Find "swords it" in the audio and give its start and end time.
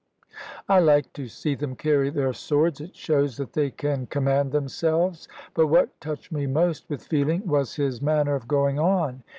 2.33-2.95